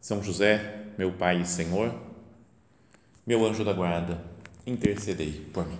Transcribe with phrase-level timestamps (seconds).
[0.00, 1.94] são José, meu Pai e Senhor,
[3.26, 4.18] meu anjo da guarda,
[4.66, 5.78] intercedei por mim.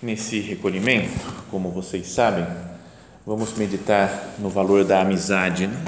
[0.00, 2.46] Nesse recolhimento, como vocês sabem,
[3.26, 5.66] vamos meditar no valor da amizade.
[5.66, 5.84] Né?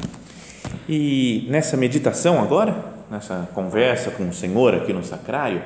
[0.89, 5.63] E nessa meditação agora, nessa conversa com o Senhor aqui no sacrário,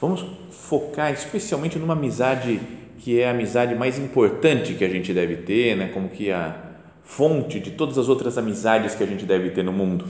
[0.00, 2.60] vamos focar especialmente numa amizade
[2.98, 5.88] que é a amizade mais importante que a gente deve ter, né?
[5.92, 6.56] como que a
[7.04, 10.06] fonte de todas as outras amizades que a gente deve ter no mundo,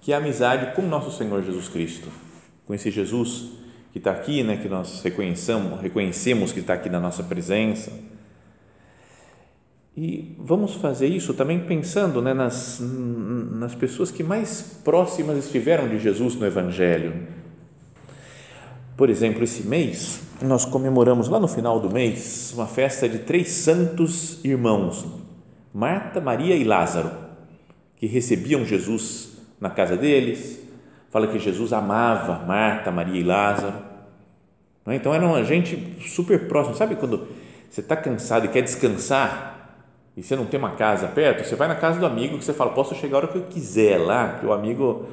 [0.00, 2.08] que é a amizade com nosso Senhor Jesus Cristo,
[2.66, 3.46] com esse Jesus
[3.92, 4.58] que está aqui, né?
[4.60, 7.92] que nós reconhecemos, reconhecemos que está aqui na nossa presença,
[9.96, 16.00] e vamos fazer isso também pensando né, nas, nas pessoas que mais próximas estiveram de
[16.00, 17.14] Jesus no Evangelho.
[18.96, 23.48] Por exemplo, esse mês, nós comemoramos lá no final do mês uma festa de três
[23.50, 25.06] santos irmãos,
[25.72, 27.10] Marta, Maria e Lázaro,
[27.96, 30.60] que recebiam Jesus na casa deles.
[31.08, 33.76] Fala que Jesus amava Marta, Maria e Lázaro.
[34.86, 34.94] É?
[34.96, 36.76] Então era uma gente super próxima.
[36.76, 37.28] Sabe quando
[37.70, 39.53] você está cansado e quer descansar?
[40.16, 42.52] E você não tem uma casa perto, você vai na casa do amigo que você
[42.52, 45.06] fala, posso chegar a hora que eu quiser lá, que o amigo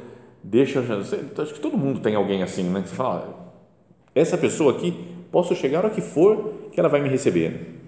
[0.44, 0.82] deixa.
[0.82, 2.82] Você, acho que todo mundo tem alguém assim, né?
[2.82, 3.54] Que você fala,
[4.14, 4.94] essa pessoa aqui,
[5.32, 7.80] posso chegar a hora que for, que ela vai me receber.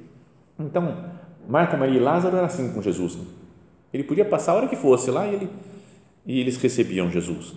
[0.59, 1.05] Então,
[1.47, 3.15] Marta, Maria e Lázaro era assim com Jesus.
[3.15, 3.25] Né?
[3.93, 5.49] Ele podia passar a hora que fosse lá e, ele,
[6.25, 7.53] e eles recebiam Jesus.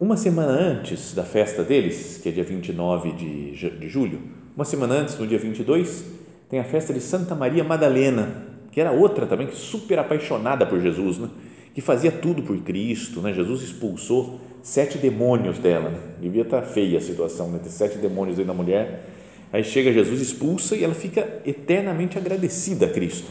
[0.00, 4.20] Uma semana antes da festa deles, que é dia 29 de, de julho,
[4.56, 6.04] uma semana antes, no dia 22,
[6.52, 11.16] tem a festa de Santa Maria Madalena, que era outra também, super apaixonada por Jesus,
[11.16, 11.30] né?
[11.74, 13.22] que fazia tudo por Cristo.
[13.22, 13.32] Né?
[13.32, 15.88] Jesus expulsou sete demônios dela.
[15.88, 15.98] Né?
[16.20, 17.58] Devia estar feia a situação, né?
[17.58, 19.02] ter sete demônios dentro da mulher.
[19.50, 23.30] Aí chega Jesus, expulsa e ela fica eternamente agradecida a Cristo.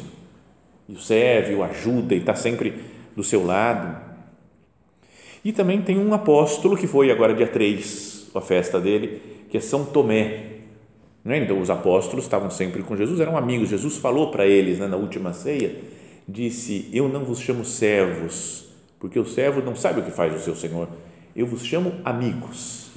[0.89, 2.73] E o serve, o ajuda e está sempre
[3.15, 4.01] do seu lado.
[5.45, 9.61] E também tem um apóstolo que foi agora dia 3, a festa dele, que é
[9.61, 10.60] São Tomé
[11.23, 11.37] né?
[11.37, 13.69] Então, os apóstolos estavam sempre com Jesus, eram amigos.
[13.69, 15.75] Jesus falou para eles né, na última ceia:
[16.27, 18.65] disse, Eu não vos chamo servos,
[18.99, 20.87] porque o servo não sabe o que faz o seu senhor.
[21.35, 22.91] Eu vos chamo amigos,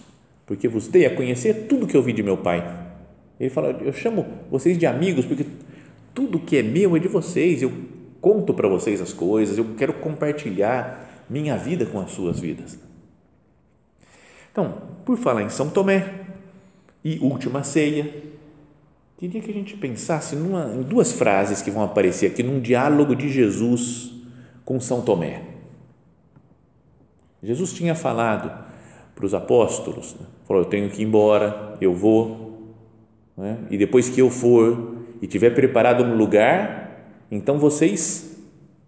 [0.46, 2.84] porque vos dei a conhecer tudo que eu vi de meu Pai.
[3.38, 5.44] Ele fala: Eu chamo vocês de amigos, porque
[6.14, 7.62] tudo que é meu é de vocês.
[7.62, 7.72] Eu
[8.20, 12.78] conto para vocês as coisas, eu quero compartilhar minha vida com as suas vidas.
[14.50, 16.23] Então, por falar em São Tomé,
[17.04, 18.10] e última ceia.
[19.18, 23.14] Queria que a gente pensasse numa, em duas frases que vão aparecer aqui num diálogo
[23.14, 24.12] de Jesus
[24.64, 25.42] com São Tomé.
[27.42, 28.50] Jesus tinha falado
[29.14, 30.26] para os apóstolos, né?
[30.44, 32.74] falou: Eu tenho que ir embora, eu vou,
[33.36, 33.58] né?
[33.70, 38.36] e depois que eu for e tiver preparado um lugar, então vocês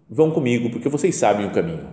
[0.09, 1.87] vão comigo, porque vocês sabem o caminho.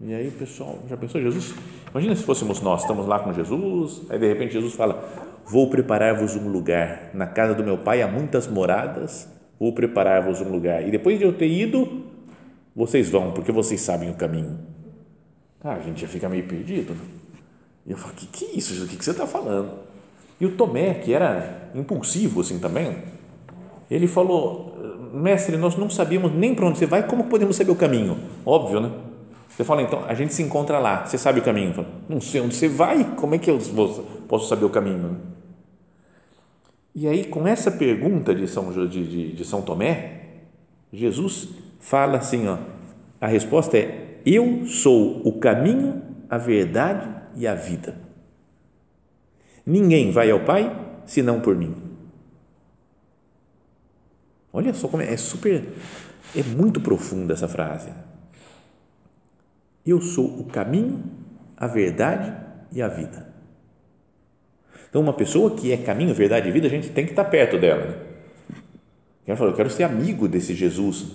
[0.00, 1.54] E aí, pessoal, já pensou Jesus?
[1.92, 5.04] Imagina se fôssemos nós, estamos lá com Jesus, aí de repente Jesus fala:
[5.46, 7.10] Vou preparar-vos um lugar.
[7.12, 9.28] Na casa do meu pai há muitas moradas,
[9.60, 10.86] vou preparar-vos um lugar.
[10.86, 12.06] E depois de eu ter ido,
[12.74, 14.58] vocês vão, porque vocês sabem o caminho.
[15.62, 16.94] Ah, a gente já fica meio perdido.
[16.94, 17.00] Né?
[17.86, 18.82] E eu falo: Que que é isso?
[18.84, 19.72] O que você está falando?
[20.40, 23.02] E o Tomé, que era impulsivo assim também,
[23.90, 24.74] ele falou:
[25.12, 28.16] Mestre, nós não sabíamos nem para onde você vai, como podemos saber o caminho?
[28.46, 28.90] Óbvio, né?
[29.54, 31.86] Você fala, então, a gente se encontra lá, você sabe o caminho?
[32.08, 33.58] Não sei onde você vai, como é que eu
[34.26, 35.20] posso saber o caminho?
[36.94, 40.22] E aí, com essa pergunta de São, de, de, de São Tomé,
[40.92, 41.48] Jesus
[41.80, 42.58] fala assim: ó,
[43.20, 47.96] a resposta é: Eu sou o caminho, a verdade e a vida.
[49.64, 50.74] Ninguém vai ao Pai
[51.06, 51.74] senão por mim.
[54.52, 55.66] Olha só como é, é super,
[56.36, 57.90] é muito profunda essa frase.
[59.84, 61.02] Eu sou o caminho,
[61.56, 62.32] a verdade
[62.70, 63.32] e a vida.
[64.88, 67.58] Então, uma pessoa que é caminho, verdade e vida, a gente tem que estar perto
[67.58, 67.86] dela.
[67.86, 67.96] Né?
[69.26, 71.06] Eu falo, eu quero ser amigo desse Jesus,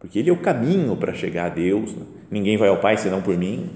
[0.00, 1.94] porque Ele é o caminho para chegar a Deus.
[1.94, 2.04] Né?
[2.30, 3.70] Ninguém vai ao Pai senão por mim.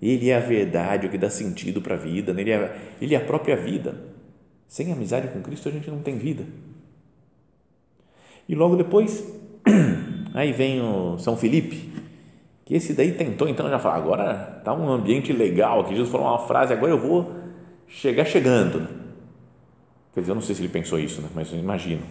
[0.00, 2.32] Ele é a verdade, o que dá sentido para a vida.
[2.32, 2.40] Né?
[2.40, 3.94] Ele é, ele é a própria vida.
[4.66, 6.44] Sem amizade com Cristo a gente não tem vida.
[8.48, 9.22] E logo depois,
[10.32, 11.87] aí vem o São Felipe,
[12.68, 16.26] que esse daí tentou então já falar, agora está um ambiente legal aqui, Jesus falou
[16.26, 17.32] uma frase, agora eu vou
[17.88, 18.86] chegar chegando.
[20.12, 21.28] Quer dizer, eu não sei se ele pensou isso, né?
[21.34, 22.02] mas eu imagino.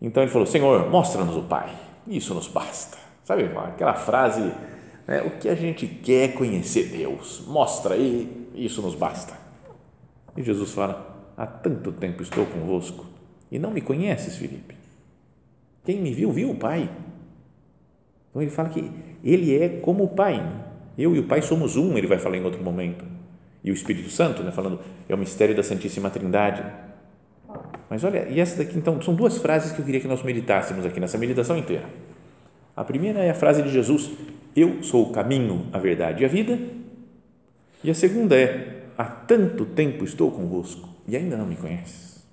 [0.00, 1.70] Então ele falou, Senhor, mostra-nos o Pai
[2.06, 2.98] isso nos basta.
[3.24, 4.40] Sabe aquela frase,
[5.06, 9.34] né, o que a gente quer conhecer Deus, mostra aí, isso nos basta.
[10.36, 13.06] E Jesus fala: Há tanto tempo estou convosco
[13.50, 14.74] e não me conheces, Felipe.
[15.84, 16.90] Quem me viu, viu o Pai.
[18.32, 18.90] Então ele fala que
[19.22, 20.42] ele é como o Pai.
[20.96, 23.04] Eu e o Pai somos um, ele vai falar em outro momento.
[23.62, 26.64] E o Espírito Santo, né, falando, é o mistério da Santíssima Trindade.
[27.90, 30.86] Mas olha, e essa daqui então, são duas frases que eu queria que nós meditássemos
[30.86, 31.84] aqui nessa meditação inteira.
[32.74, 34.10] A primeira é a frase de Jesus:
[34.56, 36.58] Eu sou o caminho, a verdade e a vida.
[37.84, 42.24] E a segunda é: Há tanto tempo estou convosco e ainda não me conheces.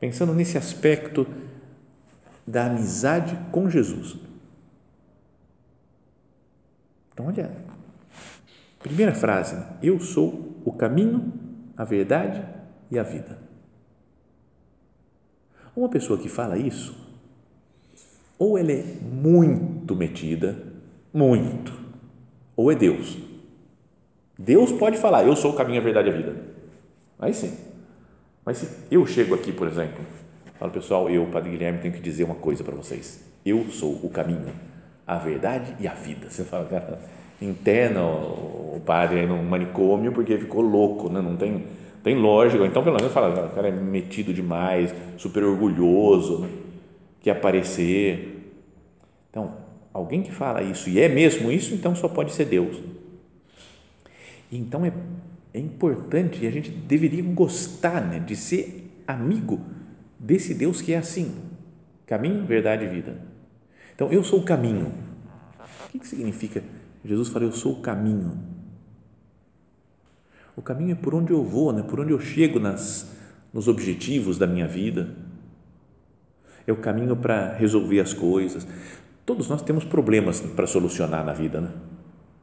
[0.00, 1.26] Pensando nesse aspecto
[2.46, 4.16] da amizade com Jesus.
[7.12, 7.50] Então, olha,
[8.80, 11.32] primeira frase: Eu sou o caminho,
[11.76, 12.44] a verdade
[12.90, 13.38] e a vida.
[15.76, 16.94] Uma pessoa que fala isso,
[18.38, 20.56] ou ela é muito metida,
[21.12, 21.72] muito,
[22.56, 23.18] ou é Deus.
[24.38, 26.36] Deus pode falar, eu sou o caminho, a verdade e a vida.
[27.18, 27.56] Aí sim.
[28.44, 30.04] Mas se eu chego aqui, por exemplo,
[30.58, 33.24] falo, pessoal, eu, Padre Guilherme, tenho que dizer uma coisa para vocês.
[33.44, 34.52] Eu sou o caminho,
[35.06, 36.30] a verdade e a vida.
[36.30, 36.98] Você fala, cara,
[37.40, 41.20] interna o padre no manicômio porque ficou louco, né?
[41.20, 41.64] não tem
[42.04, 46.50] tem lógica, então pelo menos fala, o cara é metido demais, super orgulhoso, né?
[47.22, 48.52] quer aparecer.
[49.30, 49.56] Então,
[49.90, 52.76] alguém que fala isso e é mesmo isso, então só pode ser Deus.
[54.52, 54.92] Então é,
[55.54, 59.58] é importante e a gente deveria gostar né, de ser amigo
[60.24, 61.34] desse Deus que é assim:
[62.06, 63.20] caminho, verdade e vida.
[63.94, 64.92] Então, eu sou o caminho.
[65.94, 66.62] O que, significa?
[67.04, 68.54] Jesus fala, eu sou o caminho
[70.56, 71.82] o caminho é por onde eu vou, né?
[71.82, 73.10] por onde eu chego nas,
[73.52, 75.10] nos objetivos da minha vida.
[76.66, 78.66] É o caminho para resolver as coisas.
[79.26, 81.70] Todos nós temos problemas para solucionar na vida, né?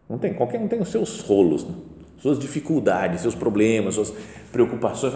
[0.10, 1.74] Não tem, qualquer um tem os seus rolos, né?
[2.18, 4.14] suas dificuldades, seus problemas, suas
[4.52, 5.14] preocupações.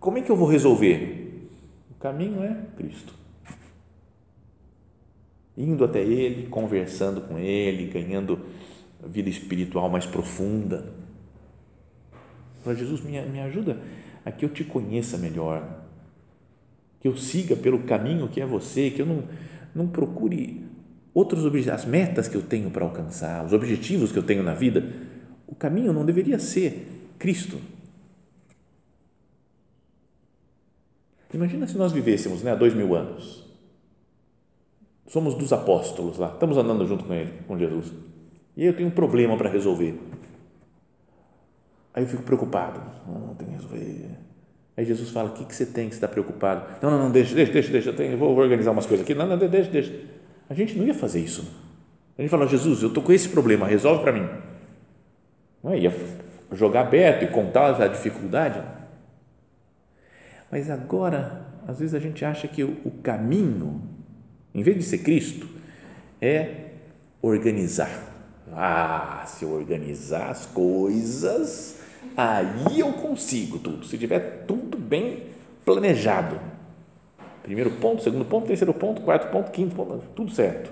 [0.00, 1.31] Como é que eu vou resolver?
[2.02, 3.14] Caminho é Cristo.
[5.56, 8.40] Indo até Ele, conversando com Ele, ganhando
[9.06, 10.92] vida espiritual mais profunda
[12.64, 13.78] para Jesus, me, me ajuda
[14.24, 15.84] a que eu te conheça melhor,
[17.00, 19.22] que eu siga pelo caminho que é você, que eu não,
[19.72, 20.60] não procure
[21.14, 24.54] outros objetivos, as metas que eu tenho para alcançar, os objetivos que eu tenho na
[24.54, 24.92] vida.
[25.46, 27.60] O caminho não deveria ser Cristo.
[31.32, 33.42] Imagina se nós vivêssemos né, há dois mil anos.
[35.06, 37.92] Somos dos apóstolos lá, estamos andando junto com ele, com Jesus.
[38.56, 39.98] E eu tenho um problema para resolver
[41.94, 42.80] Aí eu fico preocupado.
[43.06, 44.10] Não, tem que resolver.
[44.76, 46.64] Aí Jesus fala: O que, que você tem que está preocupado?
[46.80, 47.90] Não, não, não, deixa, deixa, deixa, deixa.
[47.90, 49.14] Eu, tenho, vou organizar umas coisas aqui.
[49.14, 49.94] Não, não, deixa, deixa.
[50.48, 51.46] A gente não ia fazer isso.
[52.16, 54.26] A gente fala: Jesus, eu estou com esse problema, resolve para mim.
[55.62, 55.78] Não é?
[55.80, 55.94] Ia
[56.52, 58.81] jogar aberto e contar a dificuldade.
[60.52, 63.80] Mas agora, às vezes a gente acha que o, caminho,
[64.54, 65.48] em vez de ser Cristo,
[66.20, 66.72] é
[67.22, 67.90] organizar.
[68.52, 71.78] Ah, se eu organizar as coisas,
[72.14, 75.22] aí eu consigo tudo, se tiver tudo bem
[75.64, 76.38] planejado.
[77.42, 80.70] Primeiro ponto, segundo ponto, terceiro ponto, quarto ponto, quinto ponto, tudo certo.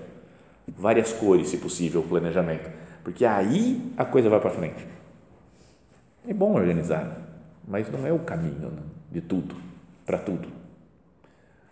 [0.77, 2.69] Várias cores, se possível, o planejamento,
[3.03, 4.85] porque aí a coisa vai para frente.
[6.27, 7.17] É bom organizar,
[7.67, 9.70] mas não é o caminho né, de tudo,
[10.11, 10.47] para tudo.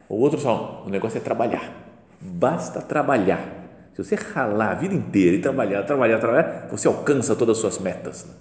[0.08, 1.74] O outro só, o negócio é trabalhar.
[2.19, 3.58] Basta trabalhar.
[3.93, 7.79] Se você ralar a vida inteira e trabalhar, trabalhar, trabalhar, você alcança todas as suas
[7.79, 8.25] metas.
[8.25, 8.34] Né?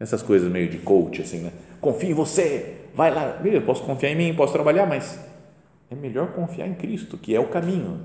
[0.00, 1.52] essas coisas meio de coach, assim, né?
[1.78, 5.20] Confia em você, vai lá, beleza, posso confiar em mim, posso trabalhar, mas
[5.90, 8.00] é melhor confiar em Cristo, que é o caminho.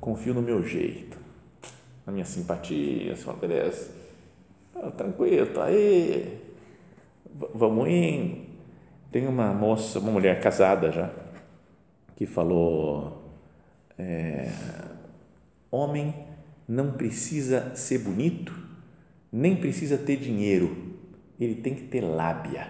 [0.00, 1.18] Confio no meu jeito,
[2.06, 3.90] na minha simpatia, beleza,
[4.76, 6.40] ah, tranquilo, tá aí,
[7.54, 8.48] vamos indo.
[9.10, 11.10] Tem uma moça, uma mulher casada já,
[12.14, 13.32] que falou,
[13.98, 14.50] é,
[15.70, 16.14] homem
[16.68, 18.68] não precisa ser bonito
[19.32, 20.76] nem precisa ter dinheiro,
[21.38, 22.66] ele tem que ter lábia.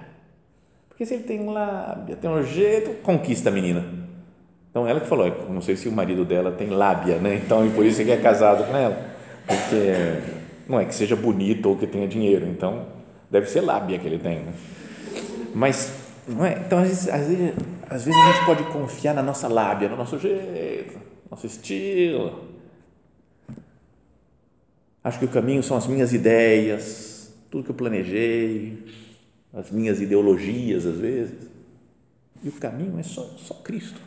[0.89, 3.85] Porque se ele tem lábia, tem um jeito, conquista a menina.
[4.71, 7.37] Então ela que falou, é, não sei se o marido dela tem lábia, né?
[7.37, 8.97] Então e por isso que é casado com ela,
[9.47, 10.33] porque
[10.69, 12.98] não é que seja bonito ou que tenha dinheiro, então
[13.31, 14.41] deve ser lábia que ele tem.
[14.41, 14.53] Né?
[15.55, 15.93] Mas
[16.27, 16.59] não é?
[16.59, 17.55] Então às vezes, às vezes,
[17.89, 20.99] às vezes a gente pode confiar na nossa lábia, no nosso jeito,
[21.31, 22.49] nosso estilo.
[25.03, 28.85] Acho que o caminho são as minhas ideias, tudo que eu planejei,
[29.55, 31.49] as minhas ideologias às vezes.
[32.43, 34.01] E o caminho é só, só Cristo.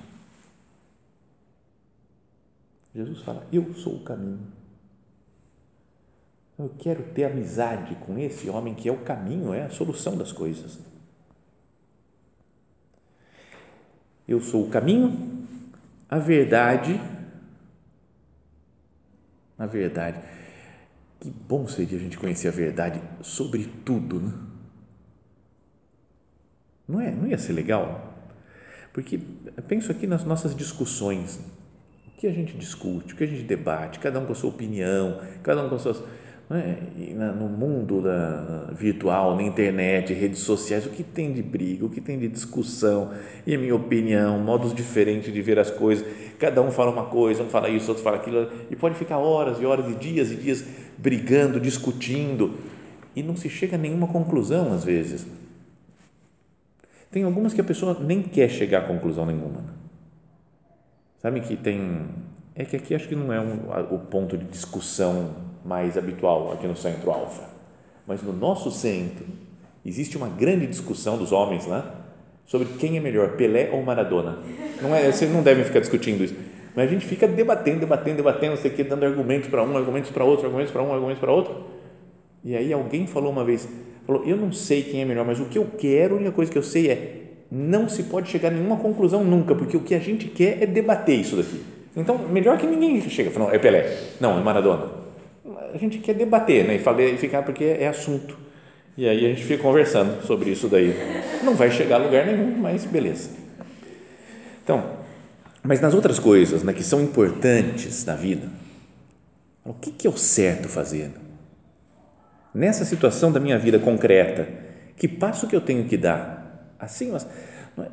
[2.93, 4.60] Jesus fala: Eu sou o caminho.
[6.61, 10.31] Eu quero ter amizade com esse homem que é o caminho, é a solução das
[10.31, 10.77] coisas.
[14.27, 15.47] Eu sou o caminho,
[16.07, 17.01] a verdade,
[19.57, 20.21] a verdade.
[21.19, 24.31] Que bom seria a gente conhecer a verdade sobre tudo, né?
[26.87, 27.09] Não é?
[27.09, 28.13] Não ia ser legal?
[28.93, 29.19] Porque
[29.67, 31.39] penso aqui nas nossas discussões.
[32.07, 34.51] O que a gente discute, o que a gente debate, cada um com a sua
[34.51, 36.03] opinião, cada um com as suas.
[36.53, 36.77] É?
[37.33, 42.01] no mundo da, virtual, na internet, redes sociais, o que tem de briga, o que
[42.01, 43.11] tem de discussão,
[43.47, 46.05] e a minha opinião, modos diferentes de ver as coisas,
[46.37, 49.61] cada um fala uma coisa, um fala isso, outro fala aquilo, e pode ficar horas
[49.61, 50.65] e horas e dias e dias
[50.97, 52.55] brigando, discutindo,
[53.15, 55.25] e não se chega a nenhuma conclusão às vezes.
[57.09, 59.63] Tem algumas que a pessoa nem quer chegar a conclusão nenhuma.
[61.21, 62.07] Sabe que tem.
[62.55, 66.67] É que aqui acho que não é um, o ponto de discussão mais habitual aqui
[66.67, 67.43] no centro alfa.
[68.07, 69.25] Mas no nosso centro
[69.85, 71.95] existe uma grande discussão dos homens lá
[72.45, 74.39] sobre quem é melhor, Pelé ou Maradona.
[74.81, 76.35] Não é, vocês não devem ficar discutindo isso.
[76.75, 80.09] Mas a gente fica debatendo, debatendo, debatendo, sei o que, dando argumentos para um, argumentos
[80.09, 81.63] para outro, argumentos para um, argumentos para outro.
[82.43, 83.67] E aí alguém falou uma vez,
[84.05, 86.51] falou, eu não sei quem é melhor, mas o que eu quero, a única coisa
[86.51, 89.93] que eu sei é, não se pode chegar a nenhuma conclusão nunca, porque o que
[89.93, 91.61] a gente quer é debater isso daqui.
[91.95, 95.00] Então, melhor que ninguém chega, fala, é Pelé, não, é Maradona.
[95.73, 98.37] A gente quer debater, né, e, falar, e ficar porque é assunto.
[98.97, 100.93] E aí a gente fica conversando sobre isso daí.
[101.43, 103.31] Não vai chegar a lugar nenhum, mas beleza.
[104.63, 104.97] Então,
[105.63, 108.47] mas nas outras coisas, né, que são importantes na vida,
[109.63, 111.11] o que, que é o certo fazer?
[112.53, 114.47] Nessa situação da minha vida concreta,
[114.97, 116.75] que passo que eu tenho que dar?
[116.79, 117.25] Assim, mas,
[117.77, 117.87] é,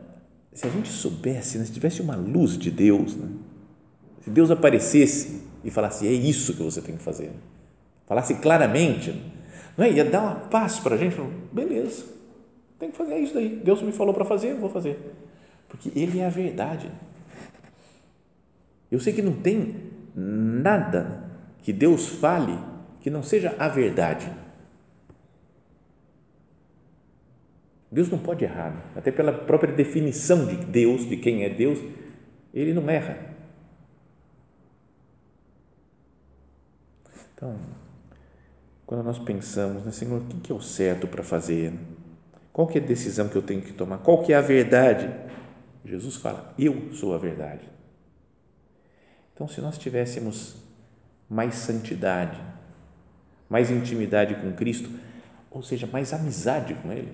[0.52, 3.28] se a gente soubesse, né, se tivesse uma luz de Deus, né,
[4.24, 7.30] se Deus aparecesse e falasse, é isso que você tem que fazer,
[8.06, 9.14] falasse claramente,
[9.76, 9.90] não é?
[9.90, 11.16] ia dar uma paz para a gente,
[11.52, 12.04] beleza,
[12.78, 14.98] tem que fazer é isso daí, Deus me falou para fazer, vou fazer,
[15.68, 16.90] porque Ele é a verdade.
[18.90, 19.74] Eu sei que não tem
[20.14, 21.24] nada
[21.62, 22.58] que Deus fale
[23.00, 24.30] que não seja a verdade.
[27.90, 31.78] Deus não pode errar, até pela própria definição de Deus, de quem é Deus,
[32.52, 33.18] ele não erra.
[37.38, 37.54] Então,
[38.84, 41.72] quando nós pensamos, né, Senhor, o que é o certo para fazer?
[42.52, 43.98] Qual que é a decisão que eu tenho que tomar?
[43.98, 45.08] Qual que é a verdade?
[45.84, 47.62] Jesus fala, eu sou a verdade.
[49.32, 50.56] Então, se nós tivéssemos
[51.30, 52.40] mais santidade,
[53.48, 54.90] mais intimidade com Cristo,
[55.48, 57.12] ou seja, mais amizade com Ele,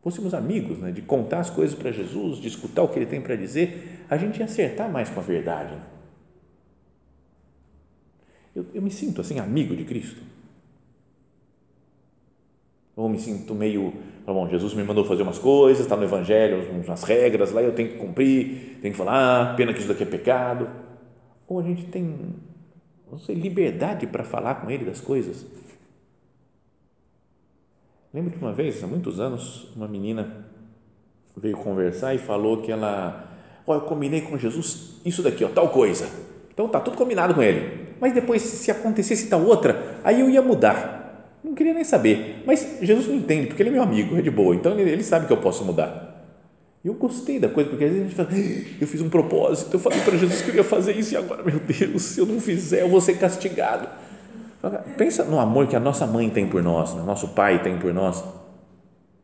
[0.00, 3.20] fôssemos amigos, né, de contar as coisas para Jesus, de escutar o que Ele tem
[3.20, 5.76] para dizer, a gente ia acertar mais com a verdade.
[8.56, 10.20] Eu, eu me sinto assim, amigo de Cristo.
[12.96, 13.92] Ou me sinto meio,
[14.24, 17.90] bom, Jesus me mandou fazer umas coisas, está no Evangelho, umas regras lá, eu tenho
[17.90, 20.68] que cumprir, tenho que falar, ah, pena que isso daqui é pecado.
[21.46, 22.34] Ou a gente tem,
[23.08, 25.44] não sei, liberdade para falar com Ele das coisas
[28.16, 30.46] Lembro que uma vez, há muitos anos, uma menina
[31.36, 33.28] veio conversar e falou que ela,
[33.66, 36.08] ó, oh, eu combinei com Jesus isso daqui, ó, tal coisa.
[36.50, 37.85] Então tá tudo combinado com ele.
[38.00, 41.38] Mas depois, se acontecesse tal outra, aí eu ia mudar.
[41.42, 42.42] Não queria nem saber.
[42.44, 44.54] Mas Jesus me entende, porque ele é meu amigo, é de boa.
[44.54, 46.14] Então ele, sabe que eu posso mudar.
[46.84, 48.28] Eu gostei da coisa, porque às vezes a gente fala,
[48.80, 51.42] eu fiz um propósito, eu falei para Jesus que eu ia fazer isso e agora,
[51.42, 53.88] meu Deus, se eu não fizer, eu vou ser castigado.
[54.96, 57.92] Pensa no amor que a nossa mãe tem por nós, o nosso pai tem por
[57.92, 58.22] nós.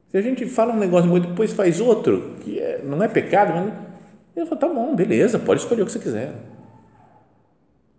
[0.09, 3.73] Se a gente fala um negócio muito, depois faz outro, que é, não é pecado,
[4.35, 6.33] mas fala, tá bom, beleza, pode escolher o que você quiser.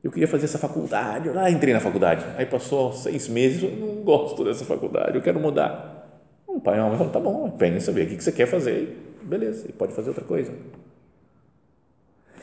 [0.03, 2.25] Eu queria fazer essa faculdade, eu lá entrei na faculdade.
[2.38, 6.22] Aí passou seis meses, eu não gosto dessa faculdade, eu quero mudar.
[6.48, 9.15] Um pai e uma mãe falam, tá bom, pensa, vê o que você quer fazer,
[9.24, 10.51] beleza, e pode fazer outra coisa.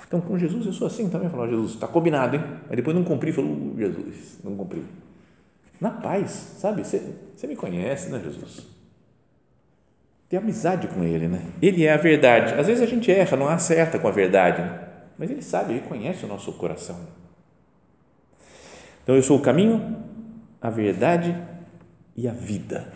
[0.07, 1.29] Então, com Jesus eu sou assim também.
[1.29, 2.43] Falou, Jesus, está combinado, hein?
[2.69, 4.83] Aí depois não cumpri, falou, uh, Jesus, não cumpri.
[5.81, 6.85] Na paz, sabe?
[6.85, 7.01] Você,
[7.37, 8.67] você me conhece, né, Jesus?
[10.31, 11.43] ter amizade com Ele, né?
[11.61, 12.55] Ele é a verdade.
[12.55, 14.79] Às vezes a gente erra, não acerta com a verdade, né?
[15.19, 16.97] mas Ele sabe, Ele conhece o nosso coração.
[19.11, 19.97] Então eu sou o caminho,
[20.63, 21.37] a verdade
[22.17, 22.93] e a vida.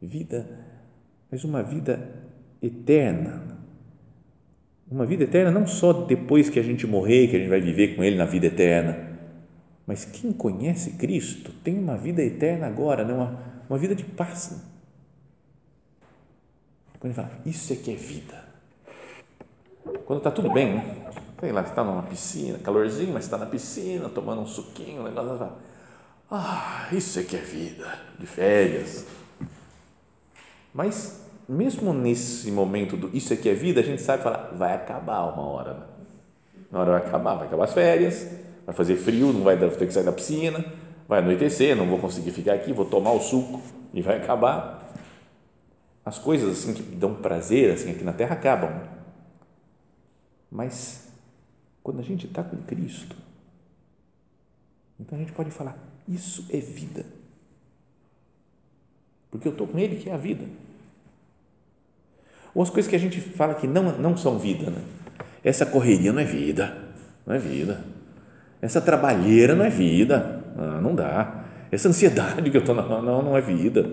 [0.00, 0.46] Vida,
[1.28, 1.98] mas uma vida
[2.62, 3.58] eterna.
[4.88, 7.96] Uma vida eterna não só depois que a gente morrer, que a gente vai viver
[7.96, 9.18] com Ele na vida eterna,
[9.84, 13.12] mas quem conhece Cristo tem uma vida eterna agora, né?
[13.12, 13.36] uma,
[13.68, 14.64] uma vida de paz.
[17.00, 18.44] Quando ele fala, isso é que é vida.
[20.04, 21.09] Quando está tudo bem, né?
[21.40, 25.38] Sei lá, está numa piscina, calorzinho, mas está na piscina, tomando um suquinho, um negócio,
[25.38, 25.58] fala,
[26.30, 29.06] ah, isso é que é vida, de férias.
[30.72, 34.74] Mas mesmo nesse momento do isso é que é vida, a gente sabe falar, vai
[34.74, 35.74] acabar uma hora.
[35.74, 35.86] Né?
[36.70, 38.28] Uma hora vai acabar, vai acabar as férias,
[38.66, 40.62] vai fazer frio, não vai ter que sair da piscina,
[41.08, 43.62] vai anoitecer, não vou conseguir ficar aqui, vou tomar o suco
[43.94, 44.78] e vai acabar.
[46.04, 48.70] As coisas assim que dão prazer assim aqui na terra acabam.
[50.50, 51.09] Mas
[51.90, 53.16] quando a gente está com Cristo,
[55.00, 55.76] então a gente pode falar:
[56.08, 57.04] isso é vida.
[59.28, 60.44] Porque eu estou com Ele, que é a vida.
[62.54, 64.84] Ou as coisas que a gente fala que não, não são vida, né?
[65.42, 66.76] Essa correria não é vida,
[67.26, 67.84] não é vida.
[68.62, 71.44] Essa trabalheira não é vida, ah, não dá.
[71.72, 73.90] Essa ansiedade que eu estou, não, não, não é vida.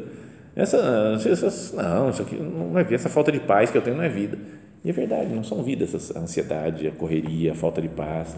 [0.58, 0.78] Essa,
[1.24, 2.96] essa, não, isso aqui não é vida.
[2.96, 4.40] Essa falta de paz que eu tenho não é vida.
[4.84, 8.36] E é verdade, não são vida essa ansiedade, a correria, a falta de paz.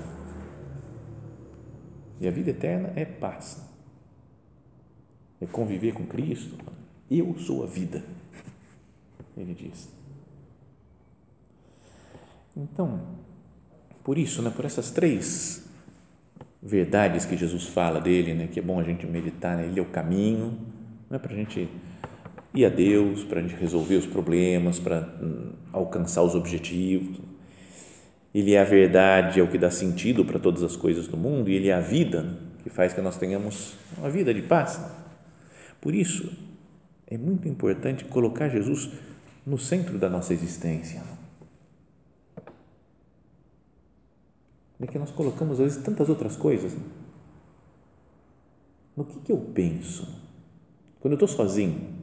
[2.20, 3.64] E a vida eterna é paz.
[5.40, 6.58] É conviver com Cristo.
[7.10, 8.04] Eu sou a vida.
[9.38, 9.88] Ele diz.
[12.58, 13.00] Então,
[14.04, 15.66] por isso, né, por essas três
[16.62, 19.82] verdades que Jesus fala dele, né, que é bom a gente meditar, né, ele é
[19.82, 20.60] o caminho,
[21.10, 21.70] não é para a gente
[22.54, 27.20] ir a Deus, para a gente resolver os problemas, para hum, alcançar os objetivos.
[28.34, 31.50] Ele é a verdade, é o que dá sentido para todas as coisas do mundo,
[31.50, 34.80] e ele é a vida né, que faz que nós tenhamos uma vida de paz.
[35.82, 36.32] Por isso,
[37.08, 38.90] é muito importante colocar Jesus
[39.46, 41.02] no centro da nossa existência.
[44.82, 46.74] É que nós colocamos, às vezes, tantas outras coisas.
[46.74, 46.84] Né?
[48.96, 50.08] No que, que eu penso?
[51.00, 51.99] Quando eu estou sozinho,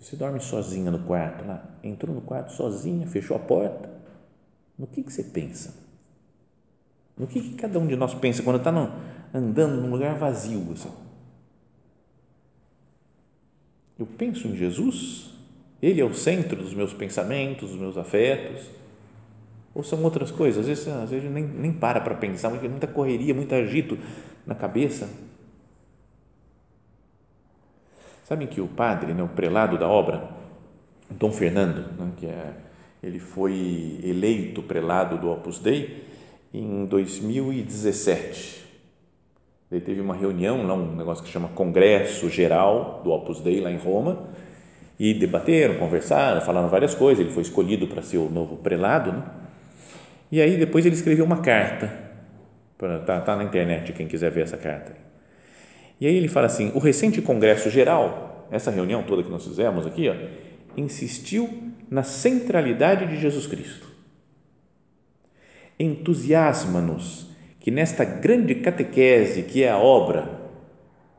[0.00, 3.90] você dorme sozinha no quarto, lá, entrou no quarto sozinha, fechou a porta,
[4.78, 5.74] no que, que você pensa?
[7.18, 8.72] No que, que cada um de nós pensa quando está
[9.34, 10.72] andando num lugar vazio?
[10.72, 10.90] Assim?
[13.98, 15.32] Eu penso em Jesus,
[15.82, 18.70] Ele é o centro dos meus pensamentos, dos meus afetos,
[19.74, 20.60] ou são outras coisas?
[20.60, 23.98] Às vezes, às vezes nem, nem para para pensar, muita correria, muito agito
[24.46, 25.06] na cabeça
[28.30, 30.22] Sabem que o padre, né, o prelado da obra,
[31.10, 32.52] Dom Fernando, né, que é,
[33.02, 36.04] ele foi eleito prelado do Opus Dei
[36.54, 38.64] em 2017.
[39.72, 43.78] Ele teve uma reunião, um negócio que chama Congresso Geral do Opus Dei, lá em
[43.78, 44.28] Roma,
[44.96, 47.24] e debateram, conversaram, falaram várias coisas.
[47.24, 49.10] Ele foi escolhido para ser o novo prelado.
[49.10, 49.24] Né?
[50.30, 51.92] E aí depois ele escreveu uma carta,
[52.80, 55.09] está tá na internet, quem quiser ver essa carta
[56.00, 59.86] e aí ele fala assim: o recente Congresso Geral, essa reunião toda que nós fizemos
[59.86, 60.14] aqui, ó,
[60.76, 61.48] insistiu
[61.90, 63.88] na centralidade de Jesus Cristo.
[65.78, 70.40] Entusiasma-nos que nesta grande catequese que é a obra,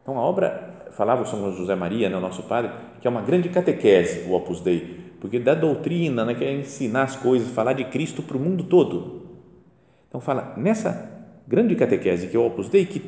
[0.01, 3.21] então a obra, falava o São José Maria, né, o nosso padre, que é uma
[3.21, 7.73] grande catequese, o Opus Dei, porque da doutrina, né, que é ensinar as coisas, falar
[7.73, 9.21] de Cristo para o mundo todo.
[10.07, 11.09] Então fala, nessa
[11.47, 13.01] grande catequese que é o Opus Dei, que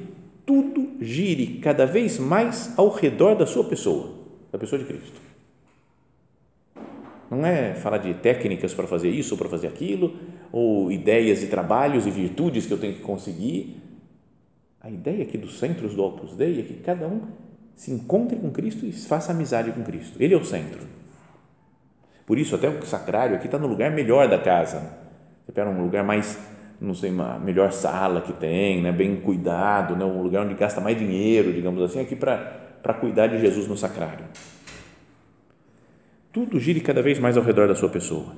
[0.46, 4.14] tudo gire cada vez mais ao redor da sua pessoa,
[4.52, 5.22] da pessoa de Cristo.
[7.30, 10.16] Não é falar de técnicas para fazer isso ou para fazer aquilo,
[10.52, 13.82] ou ideias e trabalhos e virtudes que eu tenho que conseguir.
[14.80, 17.22] A ideia aqui dos centros do Opus Dei é que cada um
[17.74, 20.22] se encontre com Cristo e faça amizade com Cristo.
[20.22, 20.82] Ele é o centro.
[22.26, 24.98] Por isso, até o sacrário aqui está no lugar melhor da casa.
[25.46, 26.38] Você pega um lugar mais
[26.84, 30.82] não sei, uma melhor sala que tem, né, bem cuidado, né, um lugar onde gasta
[30.82, 34.26] mais dinheiro, digamos assim, aqui para cuidar de Jesus no sacrário.
[36.34, 38.36] Tudo gire cada vez mais ao redor da sua pessoa.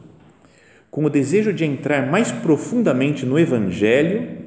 [0.92, 4.46] Com o desejo de entrar mais profundamente no Evangelho,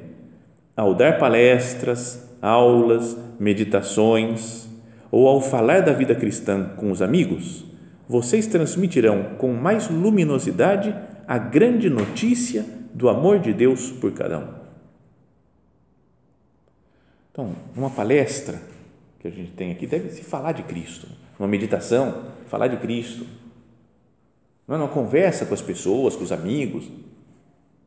[0.77, 4.67] ao dar palestras, aulas, meditações,
[5.11, 7.65] ou ao falar da vida cristã com os amigos,
[8.07, 10.95] vocês transmitirão com mais luminosidade
[11.27, 14.47] a grande notícia do amor de Deus por cada um.
[17.31, 18.61] Então, uma palestra
[19.21, 21.07] que a gente tem aqui deve se falar de Cristo.
[21.39, 23.25] uma meditação, falar de Cristo.
[24.67, 26.89] Não é uma conversa com as pessoas, com os amigos.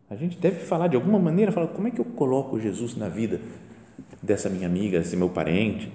[0.09, 3.11] A gente deve falar de alguma maneira, falar como é que eu coloco Jesus na
[3.11, 3.39] vida
[4.23, 5.93] dessa minha amiga, desse meu parente.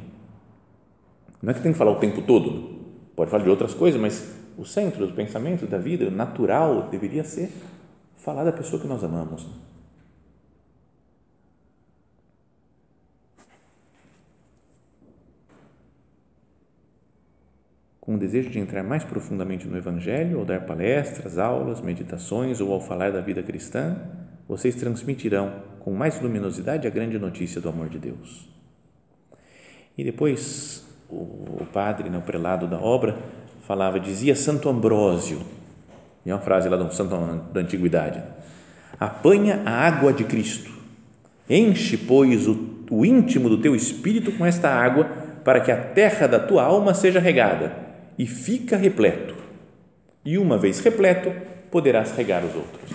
[1.41, 2.81] Não é que tem que falar o tempo todo,
[3.15, 7.51] pode falar de outras coisas, mas o centro do pensamento da vida, natural, deveria ser
[8.17, 9.47] falar da pessoa que nós amamos.
[18.07, 22.71] com o desejo de entrar mais profundamente no Evangelho, ou dar palestras, aulas, meditações, ou
[22.71, 23.97] ao falar da vida cristã,
[24.47, 28.47] vocês transmitirão com mais luminosidade a grande notícia do amor de Deus.
[29.97, 33.17] E depois o padre, no prelado da obra,
[33.63, 35.41] falava, dizia Santo Ambrósio,
[36.31, 37.15] é uma frase lá do santo
[37.53, 38.21] da antiguidade,
[38.99, 40.71] apanha a água de Cristo,
[41.49, 45.05] enche, pois, o, o íntimo do teu espírito com esta água,
[45.43, 47.73] para que a terra da tua alma seja regada
[48.17, 49.35] e fica repleto.
[50.25, 51.31] E uma vez repleto,
[51.71, 52.91] poderás regar os outros.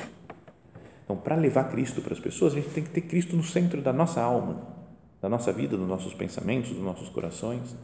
[1.04, 3.80] Então, para levar Cristo para as pessoas, a gente tem que ter Cristo no centro
[3.80, 4.66] da nossa alma,
[5.20, 7.74] da nossa vida, dos nossos pensamentos, dos nossos corações.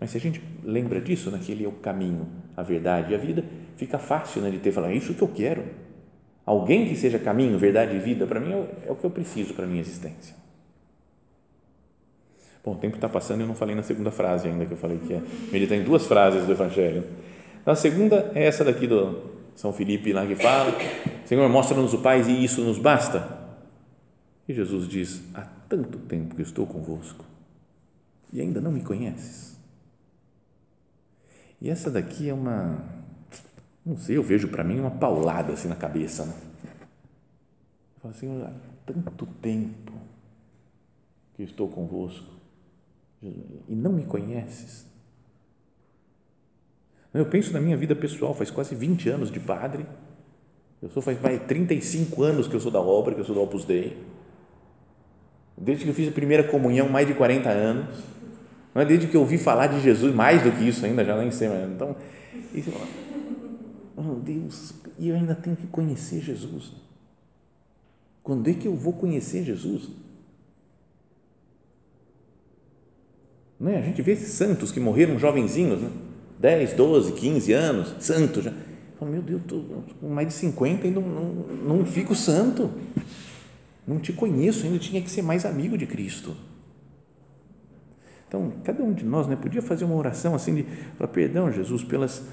[0.00, 3.14] Mas se a gente lembra disso, né, que Ele é o caminho, a verdade e
[3.14, 3.44] a vida,
[3.76, 5.62] fica fácil né, de ter falar, é isso que eu quero.
[6.46, 9.52] Alguém que seja caminho, verdade e vida, para mim é, é o que eu preciso
[9.52, 10.34] para a minha existência.
[12.64, 14.76] Bom, o tempo está passando e eu não falei na segunda frase ainda, que eu
[14.76, 17.04] falei que é meditar em duas frases do Evangelho.
[17.64, 19.18] A segunda é essa daqui do
[19.54, 20.72] São Filipe lá que fala,
[21.26, 23.38] Senhor, mostra-nos o Pai e isso nos basta.
[24.48, 27.24] E Jesus diz, há tanto tempo que estou convosco
[28.32, 29.59] e ainda não me conheces.
[31.60, 32.82] E essa daqui é uma,
[33.84, 36.24] não sei, eu vejo para mim uma paulada assim na cabeça.
[36.24, 36.34] Né?
[36.64, 38.52] Eu falo, Senhor, há
[38.86, 39.92] tanto tempo
[41.34, 42.32] que estou convosco
[43.22, 44.86] e não me conheces?
[47.12, 49.84] Eu penso na minha vida pessoal, faz quase 20 anos de padre,
[50.80, 53.42] eu sou faz mais 35 anos que eu sou da obra, que eu sou do
[53.42, 54.00] Opus Dei,
[55.58, 58.02] desde que eu fiz a primeira comunhão, mais de 40 anos,
[58.74, 61.16] não é desde que eu ouvi falar de Jesus, mais do que isso ainda, já
[61.16, 61.96] nem sei, mas, então,
[62.54, 62.70] isso,
[63.96, 66.72] oh Deus, e eu ainda tenho que conhecer Jesus,
[68.22, 69.88] quando é que eu vou conhecer Jesus?
[73.58, 73.76] Né?
[73.76, 75.90] A gente vê santos que morreram jovenzinhos, né?
[76.38, 78.54] 10, 12, 15 anos, santos já.
[79.02, 79.62] Meu Deus, tô
[80.00, 81.34] com mais de 50 e não, não,
[81.78, 82.70] não fico santo.
[83.86, 86.36] Não te conheço, ainda tinha que ser mais amigo de Cristo.
[88.30, 90.62] Então, cada um de nós né, podia fazer uma oração assim de
[90.96, 92.24] falar, perdão, Jesus, pelas,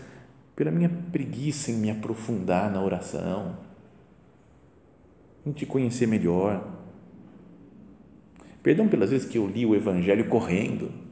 [0.55, 3.57] pela minha preguiça em me aprofundar na oração,
[5.43, 6.65] em te conhecer melhor.
[8.61, 11.07] Perdão pelas vezes que eu li o Evangelho correndo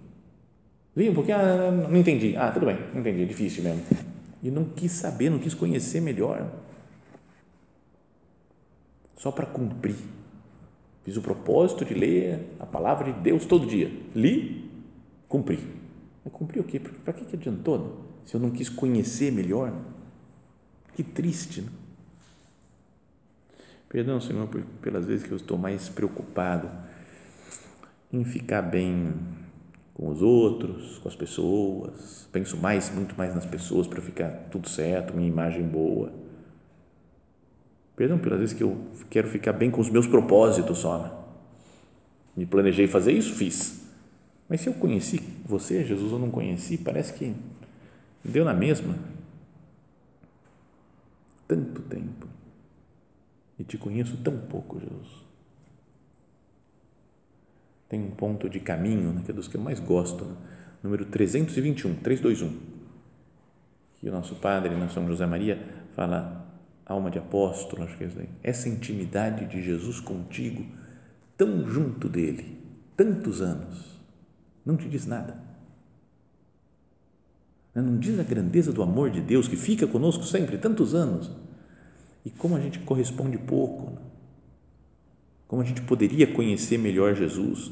[0.95, 2.37] Vi um pouquinho, ah, não entendi.
[2.37, 3.83] Ah, tudo bem, não entendi, é difícil mesmo.
[4.41, 6.49] E não quis saber, não quis conhecer melhor.
[9.17, 9.97] Só para cumprir.
[11.03, 13.91] Fiz o propósito de ler a palavra de Deus todo dia.
[14.15, 14.64] Li,
[15.27, 15.59] cumpri.
[16.23, 16.79] Mas cumpri o quê?
[16.79, 17.79] Para que, adiantou?
[17.79, 17.89] Né?
[18.25, 19.73] Se eu não quis conhecer melhor.
[20.93, 21.61] Que triste.
[21.61, 21.69] Né?
[23.89, 24.47] Perdão, Senhor,
[24.81, 26.69] pelas vezes que eu estou mais preocupado
[28.11, 29.13] em ficar bem
[29.93, 32.27] com os outros, com as pessoas.
[32.31, 36.11] Penso mais, muito mais nas pessoas para ficar tudo certo, minha imagem boa.
[37.95, 38.77] Perdão pelas vezes que eu
[39.09, 40.97] quero ficar bem com os meus propósitos só.
[40.97, 41.11] Né?
[42.35, 43.84] Me planejei fazer isso, fiz.
[44.47, 47.35] Mas se eu conheci você, Jesus, eu não conheci, parece que
[48.23, 48.95] deu na mesma.
[51.47, 52.27] Tanto tempo.
[53.57, 55.25] E te conheço tão pouco, Jesus
[57.89, 60.35] tem um ponto de caminho, né, que é dos que eu mais gosto, né?
[60.83, 62.59] número 321, 321,
[63.99, 65.61] que o nosso padre, né, São José Maria,
[65.95, 66.45] fala
[66.85, 70.65] alma de apóstolo, acho que é isso aí, essa intimidade de Jesus contigo,
[71.37, 72.59] tão junto dele,
[72.97, 73.94] tantos anos,
[74.65, 75.37] não te diz nada.
[77.73, 81.29] Né, não diz a grandeza do amor de Deus que fica conosco sempre, tantos anos.
[82.23, 83.91] E como a gente corresponde pouco.
[83.91, 84.01] Né?
[85.47, 87.71] Como a gente poderia conhecer melhor Jesus?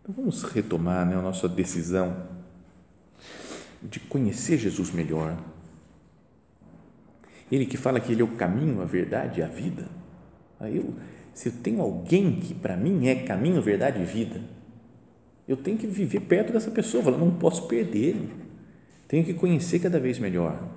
[0.00, 2.26] Então vamos retomar né, a nossa decisão
[3.82, 5.36] de conhecer Jesus melhor.
[7.52, 9.88] Ele que fala que ele é o caminho, a verdade e a vida.
[10.58, 10.94] Aí eu,
[11.38, 14.40] se eu tenho alguém que para mim é caminho, verdade e vida,
[15.46, 17.04] eu tenho que viver perto dessa pessoa.
[17.04, 18.30] Eu não posso perder ele.
[19.06, 20.68] Tenho que conhecer cada vez melhor.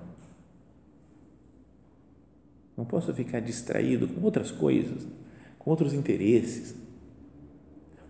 [2.78, 5.08] Não posso ficar distraído com outras coisas,
[5.58, 6.76] com outros interesses.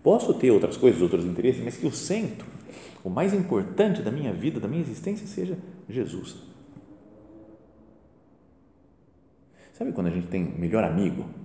[0.03, 2.45] Posso ter outras coisas, outros interesses, mas que o centro,
[3.01, 6.35] o mais importante da minha vida, da minha existência, seja Jesus.
[9.71, 11.39] Sabe quando a gente tem melhor amigo?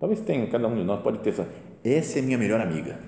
[0.00, 1.46] Talvez tenha, cada um de nós pode ter essa,
[1.84, 2.98] essa é minha melhor amiga.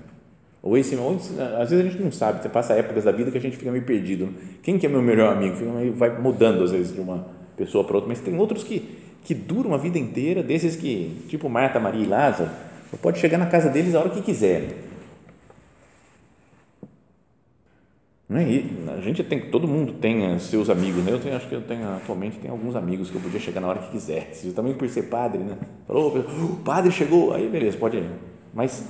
[0.62, 1.16] Ou esse, ou,
[1.59, 3.72] às vezes a gente não sabe, você passa épocas da vida que a gente fica
[3.72, 4.28] meio perdido.
[4.62, 5.57] Quem que é meu melhor amigo?
[5.57, 7.26] Fica meio, vai mudando às vezes de uma
[7.57, 11.48] pessoa para outra, mas tem outros que, que duram a vida inteira, desses que, tipo
[11.48, 12.50] Marta, Maria e Lázaro,
[13.00, 14.91] pode chegar na casa deles a hora que quiser
[18.33, 18.51] Né?
[18.51, 21.12] E a gente tem, todo mundo tem seus amigos, né?
[21.12, 23.68] Eu tenho, acho que eu tenho atualmente tem alguns amigos que eu podia chegar na
[23.68, 24.53] hora que quisesse.
[24.53, 25.59] Também por ser padre, né?
[25.87, 28.09] Falou, o padre chegou, aí beleza, pode ir.
[28.55, 28.88] Mas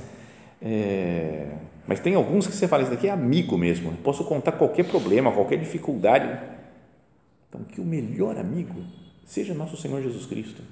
[0.63, 1.57] é,
[1.89, 3.91] mas tem alguns que você fala isso daqui é amigo mesmo.
[3.91, 6.39] Eu posso contar qualquer problema, qualquer dificuldade.
[7.49, 8.77] Então que o melhor amigo
[9.25, 10.63] seja nosso Senhor Jesus Cristo,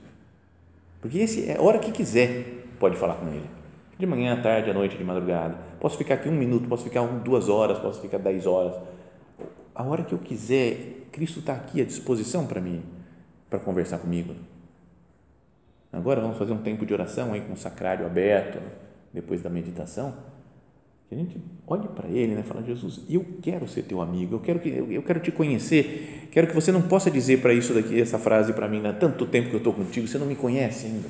[1.01, 3.60] porque esse é a hora que quiser pode falar com ele
[4.01, 5.57] de manhã, à tarde, à noite, de madrugada.
[5.79, 8.75] Posso ficar aqui um minuto, posso ficar duas horas, posso ficar dez horas.
[9.75, 12.83] A hora que eu quiser, Cristo está aqui à disposição para mim,
[13.49, 14.35] para conversar comigo.
[15.93, 18.59] Agora vamos fazer um tempo de oração aí com o sacrário aberto,
[19.13, 20.15] depois da meditação.
[21.09, 22.45] Que a gente olhe para Ele, né?
[22.45, 26.47] Fala, Jesus, eu quero ser teu amigo, eu quero que eu quero te conhecer, quero
[26.47, 29.49] que você não possa dizer para isso daqui essa frase para mim, há tanto tempo
[29.49, 31.09] que eu estou contigo, você não me conhece ainda.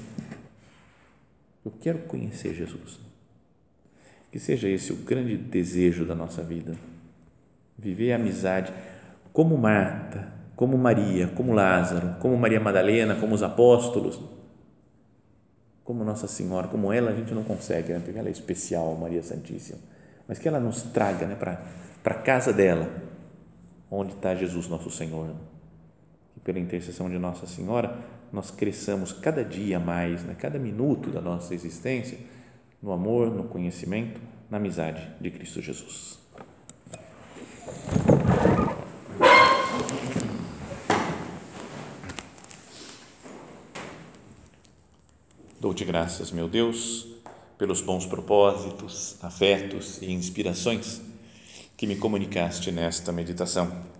[1.64, 2.99] Eu quero conhecer Jesus.
[4.31, 6.77] Que seja esse o grande desejo da nossa vida.
[7.77, 8.73] Viver a amizade
[9.33, 14.20] como Marta, como Maria, como Lázaro, como Maria Madalena, como os apóstolos,
[15.85, 18.01] como Nossa Senhora, como ela a gente não consegue, né?
[18.05, 19.79] porque ela é especial, Maria Santíssima,
[20.29, 21.64] mas que ela nos traga né, para
[22.05, 22.88] a casa dela,
[23.90, 25.35] onde está Jesus nosso Senhor.
[26.44, 27.98] Pela intercessão de Nossa Senhora
[28.33, 32.18] nós cresçamos cada dia mais, né, cada minuto da nossa existência,
[32.83, 36.18] no amor, no conhecimento, na amizade de Cristo Jesus.
[45.61, 47.07] Dou-te graças, meu Deus,
[47.59, 51.03] pelos bons propósitos, afetos e inspirações
[51.76, 53.99] que me comunicaste nesta meditação.